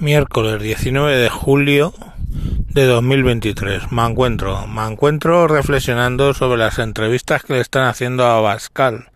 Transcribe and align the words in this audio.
Miércoles 0.00 0.60
19 0.60 1.16
de 1.16 1.28
julio 1.28 1.94
de 2.28 2.84
2023. 2.84 3.92
Me 3.92 4.04
encuentro, 4.04 4.66
me 4.66 4.84
encuentro 4.84 5.46
reflexionando 5.46 6.34
sobre 6.34 6.58
las 6.58 6.80
entrevistas 6.80 7.44
que 7.44 7.52
le 7.52 7.60
están 7.60 7.86
haciendo 7.86 8.26
a 8.26 8.40
Bascal. 8.40 9.10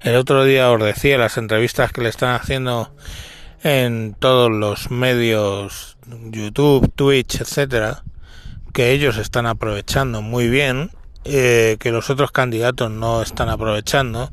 El 0.00 0.16
otro 0.16 0.44
día 0.44 0.68
os 0.72 0.82
decía 0.82 1.16
las 1.16 1.38
entrevistas 1.38 1.92
que 1.92 2.00
le 2.00 2.08
están 2.08 2.34
haciendo 2.34 2.92
en 3.62 4.16
todos 4.18 4.50
los 4.50 4.90
medios, 4.90 5.96
YouTube, 6.08 6.92
Twitch, 6.92 7.40
etcétera, 7.40 8.02
que 8.72 8.90
ellos 8.90 9.18
están 9.18 9.46
aprovechando 9.46 10.22
muy 10.22 10.48
bien 10.48 10.90
eh, 11.28 11.76
que 11.78 11.92
los 11.92 12.10
otros 12.10 12.30
candidatos 12.30 12.90
no 12.90 13.22
están 13.22 13.48
aprovechando, 13.48 14.30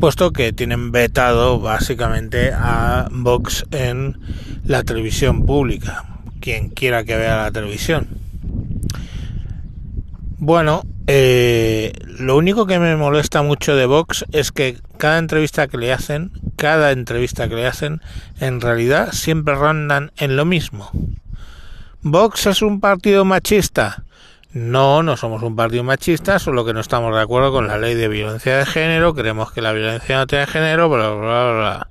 puesto 0.00 0.32
que 0.32 0.52
tienen 0.52 0.92
vetado 0.92 1.60
básicamente 1.60 2.52
a 2.54 3.08
Vox 3.10 3.66
en 3.70 4.18
la 4.64 4.82
televisión 4.82 5.46
pública, 5.46 6.04
quien 6.40 6.70
quiera 6.70 7.04
que 7.04 7.16
vea 7.16 7.36
la 7.36 7.50
televisión. 7.52 8.08
Bueno, 10.38 10.82
eh, 11.06 11.92
lo 12.18 12.36
único 12.36 12.66
que 12.66 12.78
me 12.78 12.96
molesta 12.96 13.42
mucho 13.42 13.76
de 13.76 13.86
Vox 13.86 14.24
es 14.32 14.52
que 14.52 14.78
cada 14.98 15.18
entrevista 15.18 15.68
que 15.68 15.78
le 15.78 15.92
hacen, 15.92 16.32
cada 16.56 16.92
entrevista 16.92 17.48
que 17.48 17.56
le 17.56 17.66
hacen, 17.66 18.00
en 18.40 18.60
realidad 18.60 19.12
siempre 19.12 19.54
rondan 19.54 20.12
en 20.16 20.36
lo 20.36 20.44
mismo. 20.44 20.90
Vox 22.02 22.46
es 22.46 22.62
un 22.62 22.80
partido 22.80 23.24
machista. 23.24 24.04
No, 24.54 25.02
no 25.02 25.16
somos 25.16 25.42
un 25.42 25.56
partido 25.56 25.82
machista, 25.82 26.38
solo 26.38 26.64
que 26.64 26.74
no 26.74 26.80
estamos 26.80 27.14
de 27.14 27.22
acuerdo 27.22 27.52
con 27.52 27.68
la 27.68 27.78
ley 27.78 27.94
de 27.94 28.08
violencia 28.08 28.58
de 28.58 28.66
género, 28.66 29.14
creemos 29.14 29.50
que 29.50 29.62
la 29.62 29.72
violencia 29.72 30.18
no 30.18 30.26
tiene 30.26 30.46
género, 30.46 30.90
bla, 30.90 31.10
bla, 31.10 31.52
bla. 31.52 31.88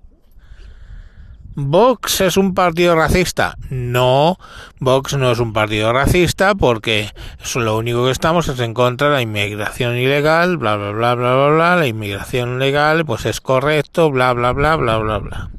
¿Vox 1.55 2.21
es 2.21 2.37
un 2.37 2.53
partido 2.53 2.95
racista? 2.95 3.57
No, 3.69 4.37
Vox 4.79 5.17
no 5.17 5.31
es 5.31 5.39
un 5.39 5.53
partido 5.53 5.91
racista 5.91 6.55
porque 6.55 7.09
eso 7.43 7.59
lo 7.59 7.77
único 7.77 8.05
que 8.05 8.11
estamos 8.11 8.47
es 8.47 8.59
en 8.59 8.73
contra 8.73 9.09
de 9.09 9.15
la 9.15 9.21
inmigración 9.21 9.97
ilegal, 9.97 10.57
bla, 10.57 10.77
bla, 10.77 10.91
bla, 10.91 11.15
bla, 11.15 11.35
bla, 11.35 11.47
bla, 11.47 11.75
la 11.75 11.87
inmigración 11.87 12.59
legal, 12.59 13.05
pues 13.05 13.25
es 13.25 13.41
correcto, 13.41 14.11
bla, 14.11 14.33
bla, 14.33 14.53
bla, 14.53 14.75
bla, 14.75 14.97
bla, 14.99 15.17
bla. 15.17 15.49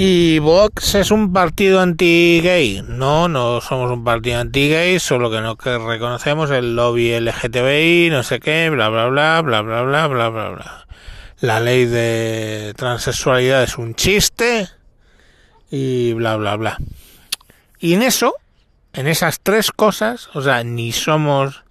¿Y 0.00 0.38
Vox 0.38 0.94
es 0.94 1.10
un 1.10 1.32
partido 1.32 1.80
anti-gay? 1.80 2.84
No, 2.86 3.26
no 3.26 3.60
somos 3.60 3.90
un 3.90 4.04
partido 4.04 4.38
anti-gay, 4.38 5.00
solo 5.00 5.28
que 5.28 5.40
no 5.40 5.56
que 5.56 5.76
reconocemos 5.76 6.52
el 6.52 6.76
lobby 6.76 7.18
LGTBI, 7.18 8.08
no 8.08 8.22
sé 8.22 8.38
qué, 8.38 8.70
bla, 8.70 8.90
bla, 8.90 9.08
bla, 9.08 9.42
bla, 9.42 9.60
bla, 9.60 9.82
bla, 9.82 10.06
bla, 10.06 10.28
bla, 10.28 10.48
bla. 10.50 10.86
La 11.40 11.58
ley 11.58 11.86
de 11.86 12.74
transexualidad 12.76 13.64
es 13.64 13.76
un 13.76 13.96
chiste 13.96 14.68
y 15.68 16.12
bla, 16.12 16.36
bla, 16.36 16.54
bla. 16.54 16.78
Y 17.80 17.94
en 17.94 18.04
eso, 18.04 18.34
en 18.92 19.08
esas 19.08 19.40
tres 19.40 19.72
cosas, 19.72 20.30
o 20.32 20.42
sea, 20.42 20.62
ni 20.62 20.92
somos, 20.92 21.64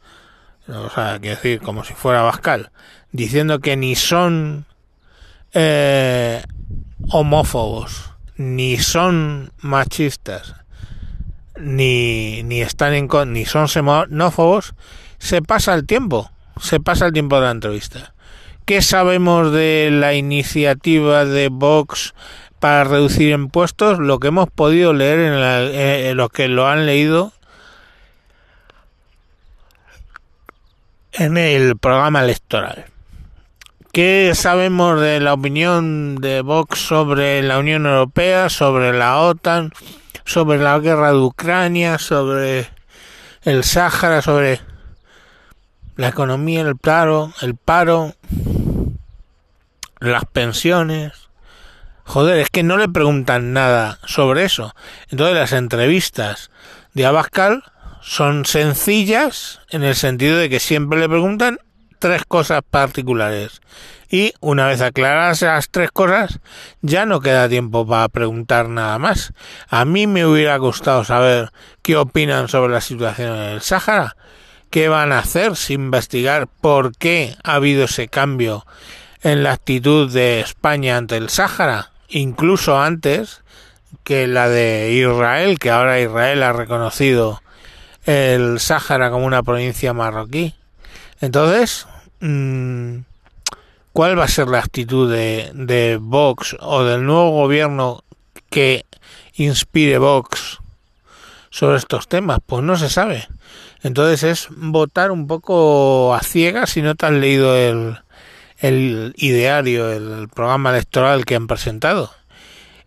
o 0.67 0.89
sea, 0.89 1.17
quiero 1.21 1.37
decir, 1.37 1.61
como 1.61 1.85
si 1.85 1.93
fuera 1.93 2.23
Bascal, 2.23 2.71
diciendo 3.13 3.59
que 3.59 3.77
ni 3.77 3.95
son 3.95 4.65
eh, 5.53 6.43
homófobos, 7.09 8.16
ni 8.37 8.77
son 8.77 9.51
machistas, 9.61 10.55
ni, 11.59 12.43
ni 12.43 12.61
están 12.61 12.93
en 12.93 13.09
ni 13.33 13.45
son 13.45 13.67
xenófobos, 13.67 14.75
se 15.17 15.41
pasa 15.41 15.73
el 15.73 15.85
tiempo, 15.85 16.31
se 16.61 16.79
pasa 16.79 17.07
el 17.07 17.13
tiempo 17.13 17.35
de 17.35 17.41
la 17.41 17.51
entrevista. 17.51 18.13
¿Qué 18.65 18.81
sabemos 18.81 19.51
de 19.51 19.89
la 19.91 20.13
iniciativa 20.13 21.25
de 21.25 21.49
Vox 21.49 22.13
para 22.59 22.83
reducir 22.83 23.31
impuestos? 23.31 23.97
Lo 23.97 24.19
que 24.19 24.27
hemos 24.27 24.49
podido 24.49 24.93
leer 24.93 25.19
en, 25.19 25.41
la, 25.41 25.63
en 25.63 26.17
los 26.17 26.29
que 26.29 26.47
lo 26.47 26.67
han 26.67 26.85
leído 26.85 27.31
en 31.13 31.37
el 31.37 31.77
programa 31.77 32.23
electoral. 32.23 32.85
¿Qué 33.91 34.33
sabemos 34.35 35.01
de 35.01 35.19
la 35.19 35.33
opinión 35.33 36.17
de 36.17 36.41
Vox 36.41 36.79
sobre 36.79 37.41
la 37.41 37.57
Unión 37.57 37.85
Europea, 37.85 38.49
sobre 38.49 38.93
la 38.93 39.19
OTAN, 39.21 39.71
sobre 40.23 40.59
la 40.59 40.77
guerra 40.79 41.11
de 41.11 41.19
Ucrania, 41.19 41.97
sobre 41.97 42.69
el 43.43 43.63
Sáhara, 43.63 44.21
sobre 44.21 44.61
la 45.95 46.09
economía, 46.09 46.61
el 46.61 46.75
paro, 46.75 47.33
el 47.41 47.55
paro, 47.55 48.13
las 49.99 50.25
pensiones? 50.25 51.13
Joder, 52.03 52.37
es 52.37 52.49
que 52.49 52.63
no 52.63 52.77
le 52.77 52.87
preguntan 52.87 53.51
nada 53.53 53.99
sobre 54.05 54.45
eso. 54.45 54.75
Entonces 55.09 55.35
las 55.35 55.53
entrevistas 55.53 56.51
de 56.93 57.05
Abascal 57.05 57.63
son 58.01 58.45
sencillas 58.45 59.59
en 59.69 59.83
el 59.83 59.95
sentido 59.95 60.37
de 60.37 60.49
que 60.49 60.59
siempre 60.59 60.99
le 60.99 61.09
preguntan 61.09 61.59
tres 61.99 62.23
cosas 62.25 62.61
particulares. 62.69 63.61
Y 64.09 64.33
una 64.39 64.67
vez 64.67 64.81
aclaradas 64.81 65.41
esas 65.41 65.69
tres 65.69 65.91
cosas, 65.91 66.39
ya 66.81 67.05
no 67.05 67.19
queda 67.19 67.49
tiempo 67.49 67.85
para 67.85 68.07
preguntar 68.07 68.69
nada 68.69 68.97
más. 68.99 69.33
A 69.67 69.83
mí 69.85 70.07
me 70.07 70.25
hubiera 70.25 70.57
gustado 70.57 71.03
saber 71.03 71.51
qué 71.81 71.97
opinan 71.97 72.47
sobre 72.47 72.73
la 72.73 72.81
situación 72.81 73.35
en 73.35 73.43
el 73.49 73.61
Sáhara, 73.61 74.15
qué 74.69 74.87
van 74.87 75.11
a 75.11 75.19
hacer 75.19 75.55
si 75.55 75.73
investigar 75.73 76.47
por 76.47 76.95
qué 76.95 77.35
ha 77.43 77.55
habido 77.55 77.85
ese 77.85 78.07
cambio 78.07 78.65
en 79.23 79.43
la 79.43 79.51
actitud 79.53 80.11
de 80.11 80.39
España 80.39 80.97
ante 80.97 81.17
el 81.17 81.29
Sáhara, 81.29 81.91
incluso 82.07 82.79
antes 82.79 83.41
que 84.03 84.27
la 84.27 84.47
de 84.47 84.93
Israel, 84.93 85.59
que 85.59 85.69
ahora 85.69 85.99
Israel 85.99 86.43
ha 86.43 86.53
reconocido 86.53 87.41
el 88.05 88.61
Sáhara 88.61 89.11
como 89.11 89.25
una 89.25 89.43
provincia 89.43 89.91
marroquí. 89.91 90.55
Entonces, 91.19 91.87
mm, 92.19 92.99
¿cuál 93.93 94.19
va 94.19 94.25
a 94.25 94.29
ser 94.29 94.47
la 94.47 94.59
actitud 94.59 95.11
de, 95.11 95.51
de 95.53 95.97
Vox 95.99 96.55
o 96.59 96.83
del 96.83 97.05
nuevo 97.05 97.31
gobierno 97.31 98.03
que 98.49 98.85
inspire 99.35 99.97
Vox 99.97 100.59
sobre 101.49 101.77
estos 101.77 102.07
temas? 102.07 102.39
Pues 102.45 102.63
no 102.63 102.77
se 102.77 102.89
sabe. 102.89 103.27
Entonces 103.81 104.23
es 104.23 104.47
votar 104.55 105.11
un 105.11 105.27
poco 105.27 106.13
a 106.13 106.21
ciegas 106.21 106.71
si 106.71 106.81
no 106.81 106.95
te 106.95 107.05
has 107.05 107.13
leído 107.13 107.55
el, 107.55 107.97
el 108.59 109.13
ideario, 109.17 109.91
el 109.91 110.29
programa 110.29 110.71
electoral 110.71 111.25
que 111.25 111.35
han 111.35 111.47
presentado. 111.47 112.11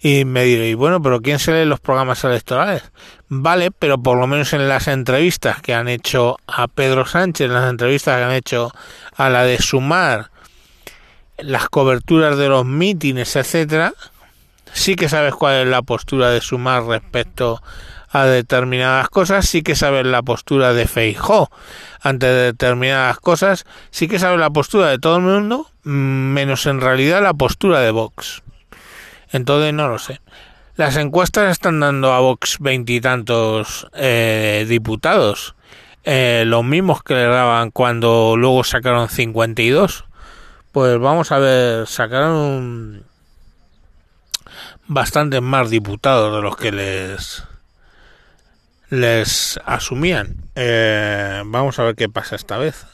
Y 0.02 0.24
me 0.24 0.44
diréis, 0.44 0.76
bueno, 0.76 1.02
pero 1.02 1.20
¿quién 1.20 1.38
se 1.38 1.52
lee 1.52 1.68
los 1.68 1.78
programas 1.78 2.24
electorales? 2.24 2.90
Vale, 3.28 3.70
pero 3.70 4.02
por 4.02 4.18
lo 4.18 4.26
menos 4.26 4.54
en 4.54 4.66
las 4.66 4.88
entrevistas 4.88 5.60
que 5.60 5.74
han 5.74 5.88
hecho 5.88 6.38
a 6.46 6.68
Pedro 6.68 7.04
Sánchez, 7.04 7.46
en 7.46 7.52
las 7.52 7.68
entrevistas 7.68 8.16
que 8.16 8.24
han 8.24 8.32
hecho 8.32 8.72
a 9.14 9.28
la 9.28 9.44
de 9.44 9.58
Sumar, 9.58 10.30
las 11.36 11.68
coberturas 11.68 12.38
de 12.38 12.48
los 12.48 12.64
mítines, 12.64 13.36
etcétera, 13.36 13.92
sí 14.72 14.96
que 14.96 15.10
sabes 15.10 15.34
cuál 15.34 15.56
es 15.56 15.66
la 15.68 15.82
postura 15.82 16.30
de 16.30 16.40
Sumar 16.40 16.84
respecto 16.84 17.62
a 18.08 18.24
determinadas 18.24 19.08
cosas, 19.10 19.48
sí 19.48 19.62
que 19.62 19.76
sabes 19.76 20.06
la 20.06 20.22
postura 20.22 20.72
de 20.72 20.88
Feijó 20.88 21.50
ante 22.00 22.26
determinadas 22.26 23.20
cosas, 23.20 23.66
sí 23.90 24.08
que 24.08 24.18
sabes 24.18 24.40
la 24.40 24.50
postura 24.50 24.88
de 24.88 24.98
todo 24.98 25.16
el 25.16 25.22
mundo, 25.22 25.70
menos 25.84 26.64
en 26.64 26.80
realidad 26.80 27.22
la 27.22 27.34
postura 27.34 27.80
de 27.80 27.90
Vox. 27.90 28.42
Entonces 29.32 29.72
no 29.72 29.88
lo 29.88 29.98
sé. 29.98 30.20
Las 30.76 30.96
encuestas 30.96 31.50
están 31.50 31.80
dando 31.80 32.12
a 32.12 32.20
Vox 32.20 32.56
veintitantos 32.58 33.86
eh, 33.94 34.64
diputados, 34.68 35.54
eh, 36.04 36.44
los 36.46 36.64
mismos 36.64 37.02
que 37.02 37.14
le 37.14 37.26
daban 37.26 37.70
cuando 37.70 38.34
luego 38.36 38.64
sacaron 38.64 39.08
52. 39.08 40.04
Pues 40.72 40.98
vamos 40.98 41.32
a 41.32 41.38
ver, 41.38 41.86
sacaron 41.86 43.04
bastantes 44.86 45.42
más 45.42 45.70
diputados 45.70 46.34
de 46.34 46.42
los 46.42 46.56
que 46.56 46.72
les 46.72 47.44
les 48.90 49.58
asumían. 49.64 50.36
Eh, 50.54 51.42
vamos 51.46 51.78
a 51.78 51.84
ver 51.84 51.94
qué 51.94 52.08
pasa 52.08 52.36
esta 52.36 52.58
vez. 52.58 52.86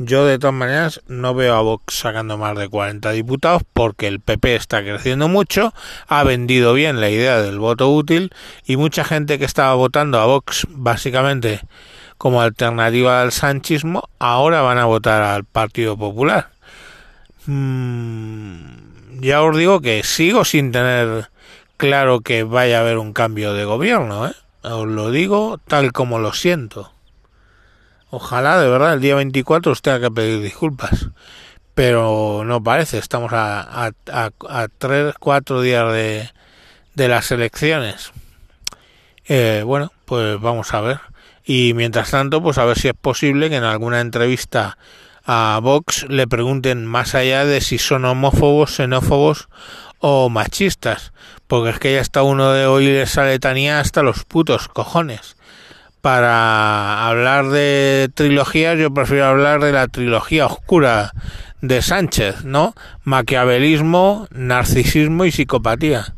Yo 0.00 0.24
de 0.24 0.38
todas 0.38 0.54
maneras 0.54 1.00
no 1.08 1.34
veo 1.34 1.56
a 1.56 1.60
Vox 1.60 1.92
sacando 1.92 2.38
más 2.38 2.56
de 2.56 2.68
40 2.68 3.10
diputados 3.10 3.62
porque 3.72 4.06
el 4.06 4.20
PP 4.20 4.54
está 4.54 4.80
creciendo 4.82 5.26
mucho, 5.26 5.74
ha 6.06 6.22
vendido 6.22 6.72
bien 6.72 7.00
la 7.00 7.10
idea 7.10 7.42
del 7.42 7.58
voto 7.58 7.90
útil 7.90 8.32
y 8.64 8.76
mucha 8.76 9.02
gente 9.02 9.40
que 9.40 9.44
estaba 9.44 9.74
votando 9.74 10.20
a 10.20 10.26
Vox 10.26 10.68
básicamente 10.70 11.62
como 12.16 12.40
alternativa 12.42 13.22
al 13.22 13.32
sanchismo 13.32 14.08
ahora 14.20 14.62
van 14.62 14.78
a 14.78 14.84
votar 14.84 15.22
al 15.22 15.42
Partido 15.42 15.96
Popular. 15.96 16.50
Mm, 17.46 19.20
ya 19.20 19.42
os 19.42 19.56
digo 19.56 19.80
que 19.80 20.04
sigo 20.04 20.44
sin 20.44 20.70
tener 20.70 21.28
claro 21.76 22.20
que 22.20 22.44
vaya 22.44 22.78
a 22.78 22.80
haber 22.82 22.98
un 22.98 23.12
cambio 23.12 23.52
de 23.52 23.64
gobierno, 23.64 24.28
¿eh? 24.28 24.32
os 24.62 24.86
lo 24.86 25.10
digo 25.10 25.58
tal 25.66 25.90
como 25.92 26.20
lo 26.20 26.32
siento. 26.32 26.92
Ojalá 28.10 28.58
de 28.58 28.68
verdad 28.68 28.94
el 28.94 29.00
día 29.00 29.14
24 29.14 29.72
os 29.72 29.82
tenga 29.82 30.00
que 30.00 30.10
pedir 30.10 30.40
disculpas. 30.40 31.08
Pero 31.74 32.42
no 32.44 32.62
parece, 32.62 32.98
estamos 32.98 33.32
a, 33.32 33.86
a, 33.86 33.92
a, 34.48 34.68
tres, 34.78 35.14
cuatro 35.20 35.60
días 35.60 35.92
de, 35.92 36.30
de 36.94 37.08
las 37.08 37.30
elecciones. 37.30 38.12
Eh, 39.26 39.62
bueno, 39.64 39.92
pues 40.04 40.40
vamos 40.40 40.74
a 40.74 40.80
ver. 40.80 41.00
Y 41.44 41.74
mientras 41.74 42.10
tanto, 42.10 42.42
pues 42.42 42.58
a 42.58 42.64
ver 42.64 42.78
si 42.78 42.88
es 42.88 42.94
posible 42.94 43.48
que 43.48 43.56
en 43.56 43.64
alguna 43.64 44.00
entrevista 44.00 44.76
a 45.24 45.60
Vox 45.62 46.06
le 46.08 46.26
pregunten 46.26 46.86
más 46.86 47.14
allá 47.14 47.44
de 47.44 47.60
si 47.60 47.78
son 47.78 48.06
homófobos, 48.06 48.74
xenófobos 48.74 49.48
o 49.98 50.30
machistas, 50.30 51.12
porque 51.46 51.70
es 51.70 51.78
que 51.78 51.92
ya 51.92 52.00
está 52.00 52.22
uno 52.22 52.52
de 52.52 52.66
oír 52.66 52.96
esa 52.96 53.24
letanía 53.24 53.80
hasta 53.80 54.02
los 54.02 54.24
putos 54.24 54.68
cojones. 54.68 55.36
Para 56.08 57.06
hablar 57.06 57.48
de 57.50 58.08
trilogías, 58.14 58.78
yo 58.78 58.94
prefiero 58.94 59.26
hablar 59.26 59.60
de 59.60 59.72
la 59.72 59.88
trilogía 59.88 60.46
oscura 60.46 61.12
de 61.60 61.82
Sánchez, 61.82 62.44
¿no? 62.44 62.72
Maquiavelismo, 63.04 64.26
narcisismo 64.30 65.26
y 65.26 65.32
psicopatía. 65.32 66.14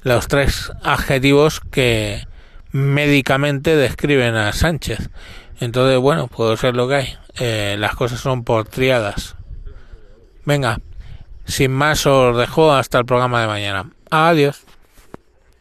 Los 0.00 0.26
tres 0.28 0.72
adjetivos 0.82 1.60
que 1.60 2.26
médicamente 2.72 3.76
describen 3.76 4.36
a 4.36 4.54
Sánchez. 4.54 5.10
Entonces, 5.60 5.98
bueno, 5.98 6.28
puede 6.28 6.56
ser 6.56 6.74
lo 6.74 6.88
que 6.88 6.94
hay. 6.94 7.14
Eh, 7.38 7.76
las 7.78 7.94
cosas 7.94 8.20
son 8.20 8.42
por 8.42 8.66
triadas. 8.66 9.36
Venga, 10.46 10.80
sin 11.44 11.72
más 11.72 12.06
os 12.06 12.38
dejo 12.38 12.72
hasta 12.72 13.00
el 13.00 13.04
programa 13.04 13.42
de 13.42 13.48
mañana. 13.48 13.90
Adiós. 14.10 14.64